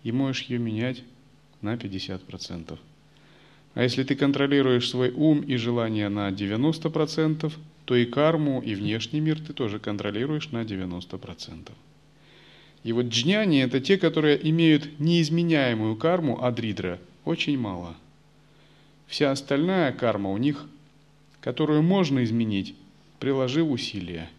[0.04, 1.04] и можешь ее менять
[1.62, 2.78] на 50%.
[3.74, 7.52] А если ты контролируешь свой ум и желания на 90%,
[7.86, 11.72] то и карму, и внешний мир ты тоже контролируешь на 90%.
[12.84, 17.96] И вот джняни– это те, которые имеют неизменяемую карму адридра, очень мало.
[19.08, 20.66] Вся остальная карма у них,
[21.44, 22.74] которую можно изменить,
[23.20, 24.30] приложив усилия.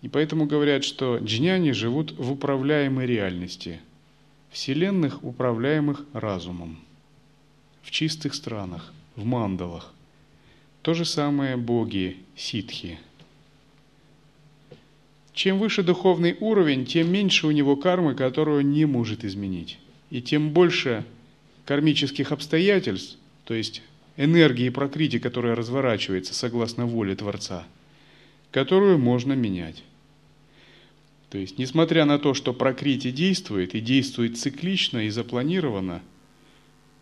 [0.00, 3.80] И поэтому говорят, что джняни живут в управляемой реальности,
[4.50, 6.78] вселенных, управляемых разумом,
[7.82, 9.92] в чистых странах, в мандалах.
[10.80, 12.98] То же самое боги, ситхи–
[15.34, 19.78] чем выше духовный уровень, тем меньше у него кармы, которую он не может изменить.
[20.10, 21.06] И тем больше
[21.64, 23.16] кармических обстоятельств,
[23.46, 23.80] то есть
[24.16, 27.64] энергии прокрити, которая разворачивается согласно воле Творца,
[28.50, 29.82] которую можно менять.
[31.30, 36.02] То есть, несмотря на то, что прокрити действует и действует циклично и запланировано,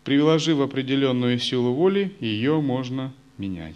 [0.05, 3.75] приложив определенную силу воли, ее можно менять.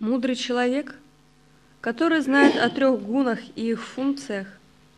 [0.00, 0.98] Мудрый человек,
[1.84, 4.46] который знает о трех гунах и их функциях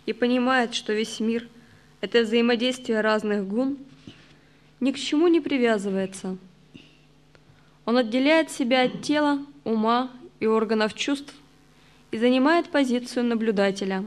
[0.06, 1.48] и понимает, что весь мир–
[2.00, 3.76] это взаимодействие разных гун,
[4.78, 6.38] ни к чему не привязывается.
[7.86, 11.34] Он отделяет себя от тела, ума и органов чувств
[12.12, 14.04] и занимает позицию наблюдателя,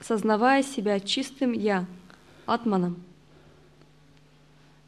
[0.00, 1.84] сознавая себя чистым «я»,
[2.46, 2.96] атманом.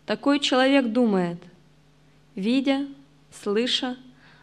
[0.07, 1.43] Такой человек думает,
[2.35, 2.87] видя,
[3.31, 3.99] слыша,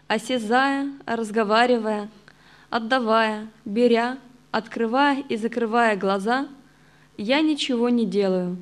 [0.08, 2.12] осязая, разговаривая,
[2.76, 4.18] отдавая, беря,
[4.52, 6.50] открывая и закрывая глаза,
[7.18, 8.58] я ничего не делаю.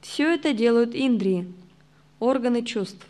[0.00, 1.52] Все это делают индрии,
[2.20, 3.04] органы чувств.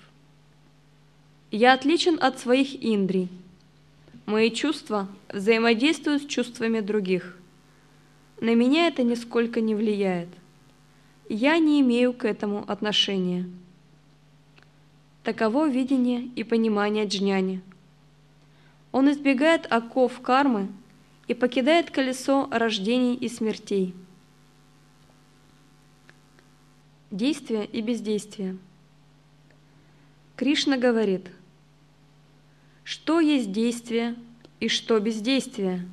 [1.51, 3.29] Я отличен от своих индрий.
[4.25, 7.37] Мои чувства взаимодействуют с чувствами других.
[8.41, 10.31] На меня это нисколько не влияет.
[11.29, 13.45] Я не имею к этому отношения.
[15.25, 17.61] Таково видение и понимание джняни.
[18.97, 20.69] Он избегает оков кармы
[21.29, 23.95] и покидает колесо рождений и смертей.
[27.11, 28.57] Действие и бездействие.
[30.35, 31.31] Кришна говорит,
[32.85, 34.15] что есть действие
[34.61, 35.87] и что бездействие.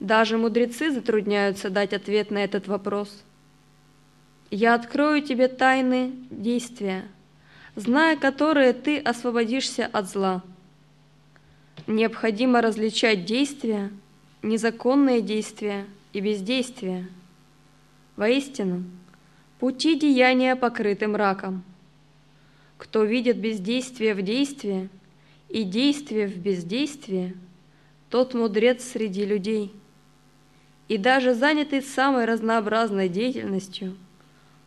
[0.00, 3.24] Даже мудрецы затрудняются дать ответ на этот вопрос.
[4.50, 7.08] Я открою тебе тайны действия–
[7.76, 10.42] зная которые ты освободишься от зла.
[11.86, 13.90] Необходимо различать действия,
[14.42, 17.06] незаконные действия и бездействия.
[18.16, 18.84] Воистину,
[19.58, 21.62] пути деяния покрыты мраком.
[22.78, 24.88] Кто видит бездействие в действии
[25.50, 27.36] и действие в бездействии,
[28.08, 29.70] тот мудрец среди людей.
[30.88, 33.94] И даже занятый самой разнообразной деятельностью,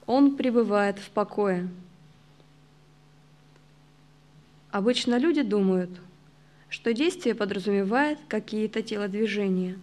[0.05, 1.68] он пребывает в покое.
[4.70, 5.89] Обычно люди думают,
[6.70, 9.78] что действие подразумевает какие-то телодвижения,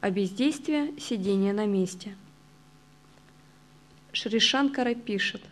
[0.00, 2.16] а бездействие– сидение на месте.
[4.12, 5.42] Шришанкара пишет,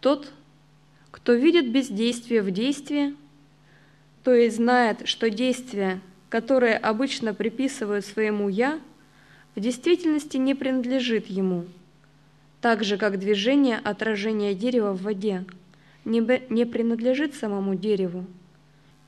[0.00, 0.32] «Тот,
[1.10, 3.14] кто видит бездействие в действии,
[4.22, 8.80] то есть знает, что действия, которые обычно приписывают своему «я»,
[9.54, 11.66] в действительности не принадлежит ему,
[12.60, 15.44] так же, как движение отражения дерева в воде–
[16.04, 18.26] не принадлежит самому дереву.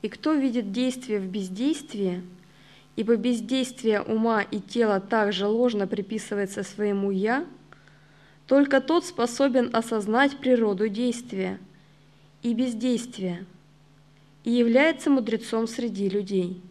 [0.01, 2.23] И кто видит действие в бездействии,
[2.95, 7.45] ибо бездействие ума и тела также ложно приписывается своему «я»,
[8.47, 11.59] только тот способен осознать природу действия
[12.43, 13.45] и бездействия
[14.45, 16.61] и является мудрецом среди людей.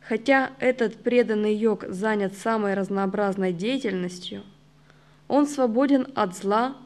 [0.00, 4.42] Хотя этот преданный йог занят самой разнообразной деятельностью,
[5.28, 6.76] он свободен от зла,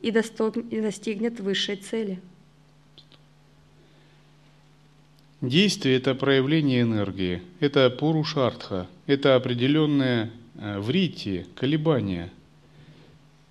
[0.00, 2.20] и достигнет высшей цели.
[5.48, 12.32] Действие– это проявление энергии, это пурушартха, это определенное э, врити, колебание.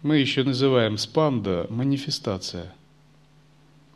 [0.02, 2.74] Мы еще называем спанда– манифестация.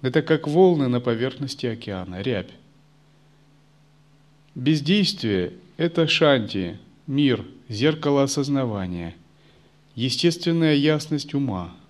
[0.01, 2.51] Это как волны на поверхности океана, рябь.
[4.55, 9.15] Бездействие– это шанти, мир, зеркало осознавания,
[9.95, 11.75] естественная ясность ума–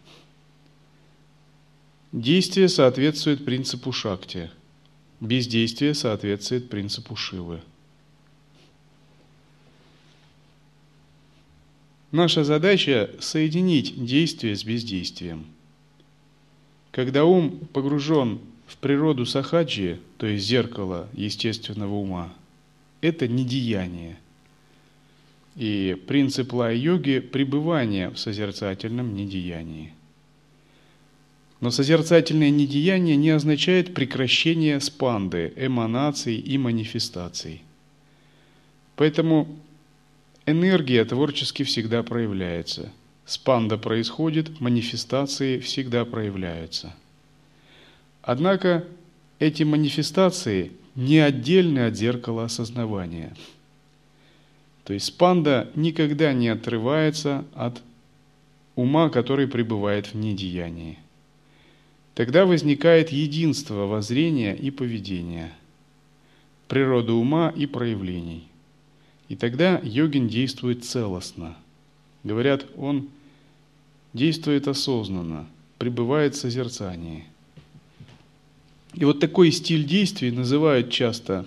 [2.12, 4.50] Действие соответствует принципу шакти.
[5.22, 7.62] Бездействие соответствует принципу Шивы.
[12.12, 15.46] Наша задача– соединить действие с бездействием.
[16.92, 22.34] Когда ум погружен в природу сахаджи, то есть зеркало естественного ума,
[23.02, 24.18] это не деяние.
[25.56, 29.94] И принцип лай-йоги– пребывание в созерцательном недеянии.
[31.62, 37.64] Но созерцательное недеяние не означает прекращение спанды, эманаций и манифестаций.
[38.96, 39.48] Поэтому
[40.46, 42.92] энергия творчески всегда проявляется.
[43.26, 46.96] Спанда происходит, манифестации всегда проявляются.
[48.22, 48.86] Однако
[49.40, 53.36] эти манифестации не отдельны от зеркала осознавания.
[54.84, 57.82] То есть спанда никогда не отрывается от
[58.76, 60.98] ума, который пребывает в недеянии.
[62.20, 65.54] Тогда возникает единство воззрения и поведения,
[66.68, 68.44] природа ума и проявлений.
[69.30, 71.56] И тогда йогин действует целостно.
[72.26, 73.08] Говорят, он
[74.12, 75.48] действует осознанно,
[75.78, 77.24] пребывает в созерцании.
[78.96, 81.46] И вот такой стиль действий называют часто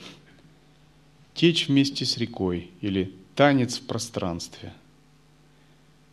[1.35, 4.73] течь вместе с рекой или танец в пространстве.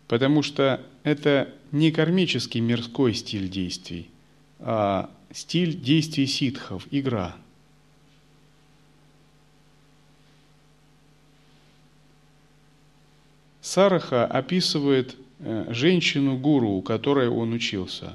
[0.10, 4.10] Потому что это не кармический мирской стиль действий,
[4.60, 7.36] а стиль действий ситхов, игра.
[13.62, 18.14] Сараха описывает э, женщину-гуру, у которой он учился.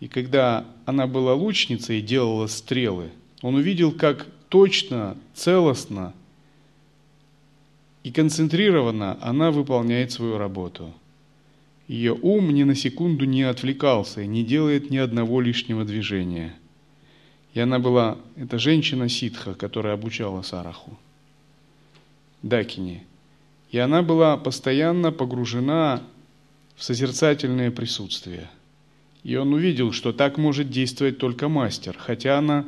[0.00, 3.10] И когда она была лучницей и делала стрелы,
[3.42, 6.14] он увидел, как точно, целостно
[8.08, 10.94] и концентрированно она выполняет свою работу.
[11.88, 16.54] Ее ум ни на секунду не отвлекался и не делает ни одного лишнего движения.
[17.54, 20.98] И она была, это женщина ситха, которая обучала Сараху,
[22.42, 23.04] Дакини.
[23.70, 26.02] И она была постоянно погружена
[26.76, 28.50] в созерцательное присутствие.
[29.24, 32.66] И он увидел, что так может действовать только мастер, хотя она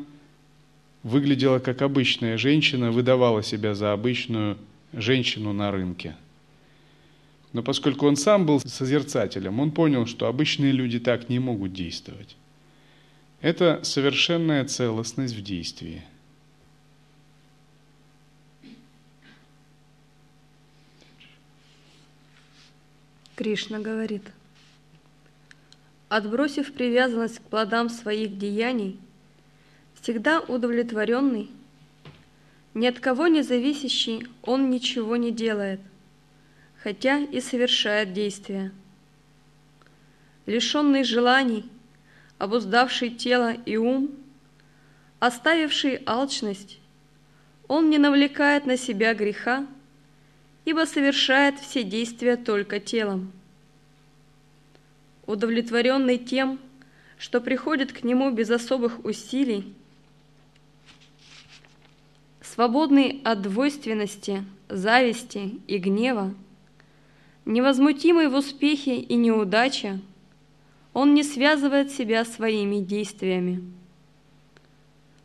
[1.03, 4.57] выглядела как обычная женщина, выдавала себя за обычную
[4.93, 6.17] женщину на рынке.
[7.53, 12.37] Но поскольку он сам был созерцателем, он понял, что обычные люди так не могут действовать.
[13.41, 16.03] Это совершенная целостность в действии.
[23.35, 24.23] Кришна говорит,
[26.09, 28.99] отбросив привязанность к плодам своих деяний–
[30.01, 31.51] всегда удовлетворенный,
[32.75, 35.81] ни от кого не зависящий, он ничего не делает,
[36.83, 38.73] хотя и совершает действия.
[40.47, 41.69] Лишенный желаний,
[42.39, 44.11] обуздавший тело и ум,
[45.19, 46.79] оставивший алчность,
[47.69, 49.67] он не навлекает на себя греха,
[50.65, 53.33] ибо совершает все действия только телом.
[55.27, 56.59] Удовлетворенный тем,
[57.19, 59.75] что приходит к нему без особых усилий,
[62.41, 66.35] свободный от двойственности, зависти и гнева,
[67.53, 70.01] невозмутимый в успехе и неудаче,
[70.93, 73.63] он не связывает себя своими действиями.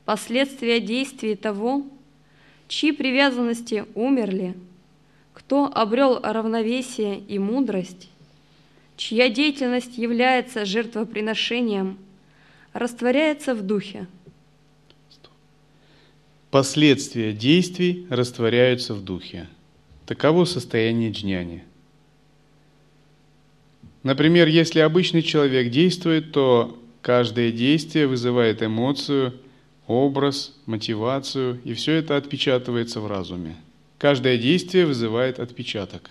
[0.04, 1.86] Последствия действий того,
[2.68, 4.56] чьи привязанности умерли,
[5.34, 8.10] кто обрел равновесие и мудрость,
[8.98, 11.98] чья деятельность является жертвоприношением,
[12.74, 14.08] растворяется в духе–
[16.56, 19.50] Последствия действий растворяются в духе.
[20.06, 21.66] Таково состояние джняни.
[24.06, 29.34] Например, если обычный человек действует, то каждое действие вызывает эмоцию,
[29.88, 33.58] образ, мотивацию, и все это отпечатывается в разуме.
[33.98, 36.10] Каждое действие вызывает отпечаток.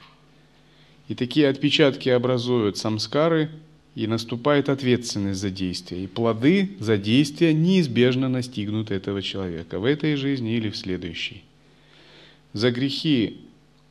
[1.09, 3.49] И такие отпечатки образуют самскары–
[3.95, 6.05] и наступает ответственность за действие.
[6.05, 11.45] И плоды за действие неизбежно настигнут этого человека в этой жизни или в следующей.
[12.53, 13.41] За грехи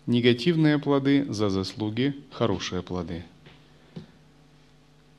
[0.06, 3.24] негативные плоды, за заслуги хорошие плоды.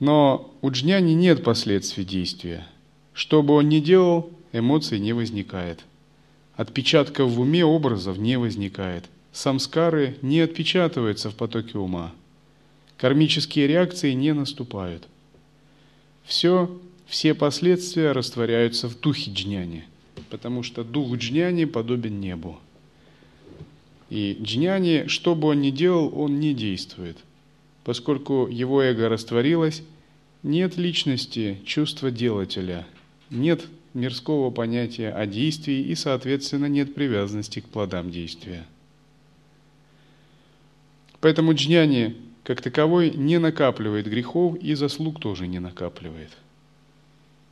[0.00, 2.66] Но у джняни нет последствий действия.
[3.12, 5.84] Что бы он ни делал, эмоций не возникает.
[6.56, 9.04] Отпечатков в уме образов не возникает.
[9.32, 12.12] Самскары не отпечатываются в потоке ума–
[12.96, 15.06] кармические реакции не наступают.
[16.24, 16.70] Все,
[17.06, 19.84] все последствия растворяются в духе джняни,
[20.30, 22.58] потому что дух джняни подобен небу.
[24.10, 27.18] И джняни, что бы он ни делал, он не действует.
[27.84, 29.82] Поскольку его эго растворилось,
[30.42, 32.86] нет личности, чувства делателя,
[33.30, 38.64] нет мирского понятия о действии и, соответственно, нет привязанности к плодам действия.
[41.20, 46.30] Поэтому джняни как таковой не накапливает грехов и заслуг тоже не накапливает.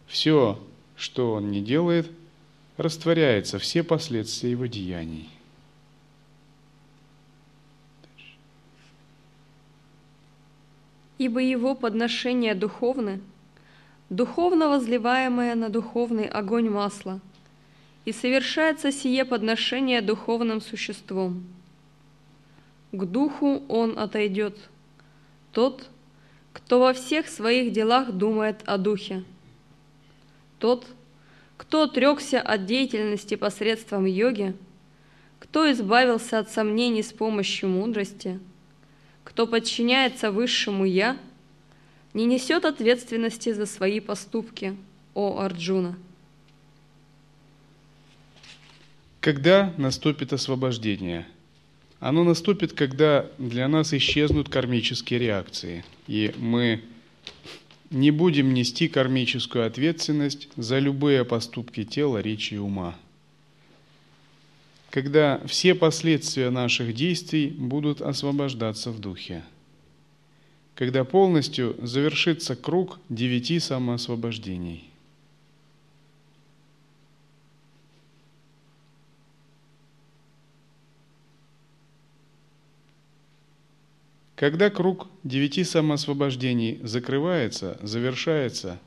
[0.07, 0.62] Все,
[0.97, 2.11] что он не делает,
[2.76, 5.28] растворяется, все последствия его деяний.
[11.25, 13.20] Ибо его подношение духовны,
[14.11, 17.20] духовно возливаемое на духовный огонь масла,
[18.05, 21.45] и совершается сие подношение духовным существом.
[22.91, 24.59] К духу он отойдет–
[25.53, 25.89] тот,
[26.53, 29.23] кто во всех своих делах думает о духе.
[30.59, 30.89] Тот,
[31.57, 34.57] кто отрекся от деятельности посредством йоги,
[35.39, 38.41] кто избавился от сомнений с помощью мудрости,
[39.25, 41.16] кто подчиняется высшему «Я»,
[42.14, 44.77] не несет ответственности за свои поступки,
[45.14, 45.97] о Арджуна.
[49.20, 51.27] Когда наступит освобождение–
[52.03, 56.83] оно наступит, когда для нас исчезнут кармические реакции, и мы
[57.91, 62.97] не будем нести кармическую ответственность за любые поступки тела, речи и ума.
[64.93, 69.43] Когда все последствия наших действий будут освобождаться в духе,
[70.74, 74.90] когда полностью завершится круг девяти самоосвобождений.
[84.36, 88.78] Когда круг девяти самоосвобождений закрывается, завершается,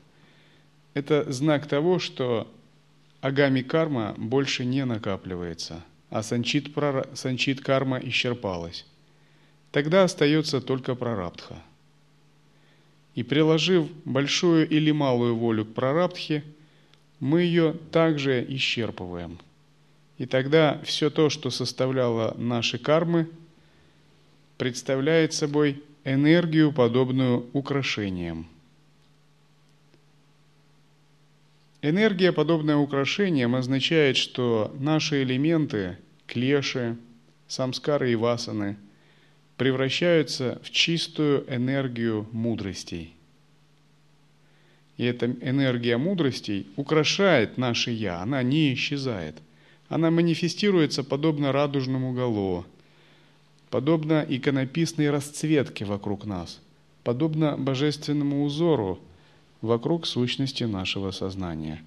[0.94, 2.48] это знак того, что
[3.20, 7.08] агами карма больше не накапливается– а санчит, прара...
[7.14, 8.84] санчит карма исчерпалась.
[9.72, 11.56] Тогда остается только прарабдха.
[13.14, 16.44] И приложив большую или малую волю к прарабдхе,
[17.18, 19.38] мы ее также исчерпываем.
[20.18, 23.28] И тогда все то, что составляло наши кармы,
[24.58, 28.46] представляет собой энергию, подобную украшениям.
[31.88, 36.96] Энергия, подобная украшениям, означает, что наши элементы, клеши,
[37.46, 38.76] самскары и васаны
[39.56, 43.14] превращаются в чистую энергию мудростей.
[44.96, 49.36] И эта энергия мудростей украшает наше «я», она не исчезает.
[49.88, 52.66] Она манифестируется подобно радужному гало,
[53.70, 56.60] подобно иконописной расцветке вокруг нас,
[57.04, 58.98] подобно божественному узору–
[59.60, 61.82] вокруг сущности нашего сознания,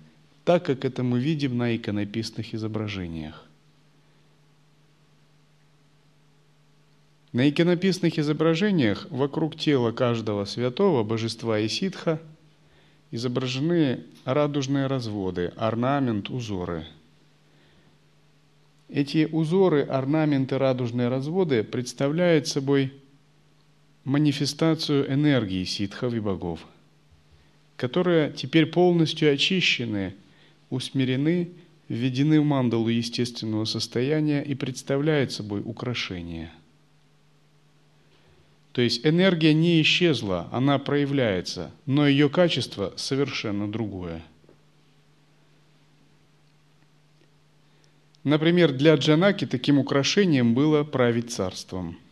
[0.46, 3.46] так как это мы видим на иконописных изображениях.
[7.32, 12.20] На иконописных изображениях вокруг тела каждого святого, божества и ситха
[13.12, 16.88] изображены радужные разводы, орнамент, узоры.
[18.88, 22.94] Эти узоры, орнаменты, радужные разводы представляют собой
[24.06, 26.66] манифестацию энергии ситхов и богов–
[27.80, 30.14] которые теперь полностью очищены,
[30.70, 31.50] усмирены,
[31.88, 36.52] введены в мандалу естественного состояния и представляют собой украшение.
[38.74, 44.22] То есть энергия не исчезла, она проявляется, но ее качество совершенно другое.
[48.26, 51.98] Например, для Джанаки таким украшением было править царством–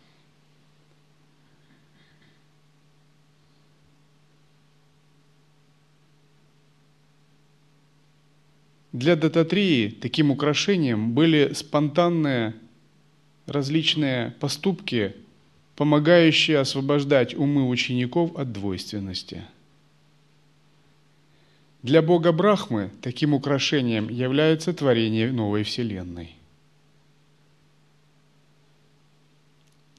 [8.98, 12.56] Для дататрии таким украшением были спонтанные
[13.46, 15.16] различные поступки,
[15.76, 19.44] помогающие освобождать умы учеников от двойственности.
[21.84, 26.32] Для Бога Брахмы таким украшением является творение новой Вселенной.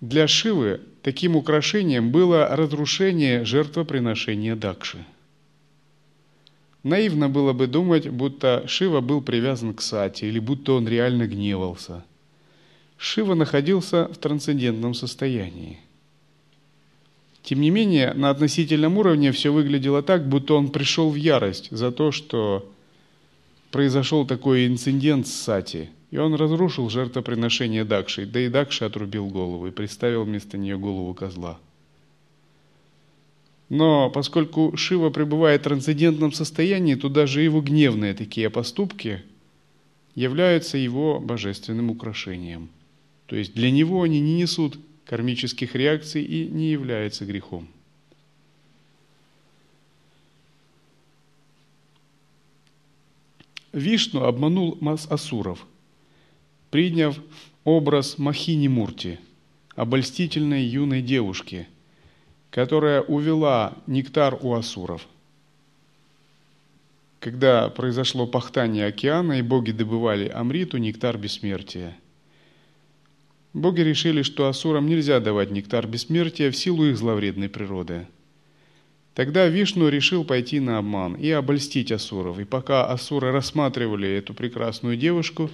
[0.01, 5.05] Для Шивы таким украшением было разрушение жертвоприношения Дакши–
[6.83, 12.05] Наивно было бы думать, будто Шива был привязан к Сати или будто он реально гневался.
[12.97, 15.79] Шива находился в трансцендентном состоянии.
[17.43, 21.91] Тем не менее, на относительном уровне все выглядело так, будто он пришел в ярость за
[21.91, 22.71] то, что
[23.71, 29.67] произошел такой инцидент с Сати, и он разрушил жертвоприношение Дакши, да и Дакши отрубил голову
[29.67, 31.59] и приставил вместо нее голову козла–
[33.69, 39.23] но поскольку Шива пребывает в трансцендентном состоянии, то даже его гневные такие поступки
[40.15, 42.71] являются его божественным украшением.
[43.27, 47.69] То есть для него они не несут кармических реакций и не являются грехом.
[53.75, 55.67] Вишну обманул Мас Асуров,
[56.71, 57.19] приняв
[57.65, 59.19] образ Махини Мурти,
[59.77, 61.69] обольстительной юной девушки–
[62.59, 65.07] которая увела нектар у асуров.
[67.21, 71.97] Когда произошло пахтание океана, и боги добывали амриту, нектар бессмертия.
[73.53, 78.09] Боги решили, что асурам нельзя давать нектар бессмертия в силу их зловредной природы.
[79.15, 82.41] Тогда Вишну решил пойти на обман и обольстить асуров.
[82.41, 85.49] И пока асуры рассматривали эту прекрасную девушку,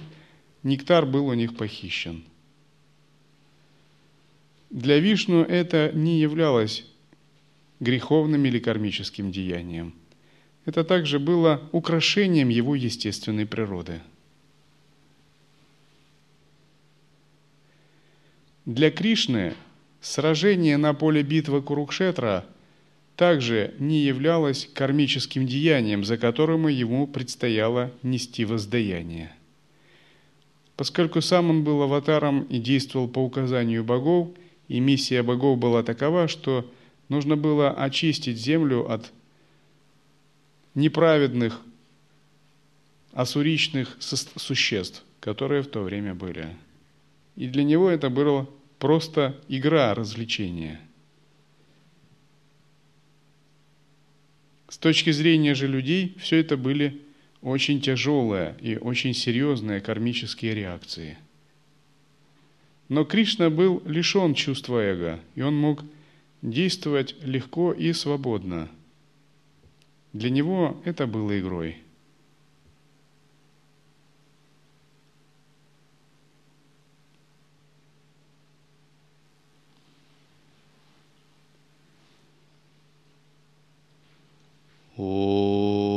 [0.63, 2.23] нектар был у них похищен–
[4.75, 6.85] для Вишну это не являлось
[7.79, 9.93] греховным или кармическим деянием.
[10.65, 14.01] Это также было украшением его естественной природы.
[18.65, 19.53] Для Кришны
[20.01, 22.45] сражение на поле битвы Курукшетра
[23.15, 29.31] также не являлось кармическим деянием, за которым ему предстояло нести воздаяние.
[30.75, 34.29] Поскольку сам он был аватаром и действовал по указанию богов–
[34.67, 36.69] и миссия богов была такова, что
[37.09, 39.11] нужно было очистить землю от
[40.73, 41.61] неправедных,
[43.13, 46.55] асуричных существ, которые в то время были.
[47.35, 48.49] И для него это было
[48.79, 50.79] просто игра, развлечение.
[54.67, 57.01] С точки зрения же людей, все это были
[57.41, 61.17] очень тяжелые и очень серьезные кармические реакции.
[62.89, 65.83] Но Кришна был лишен чувства эго, и он мог
[66.49, 68.69] действовать легко и свободно.
[70.13, 71.77] Для него это было игрой–
[84.97, 85.94] Oh.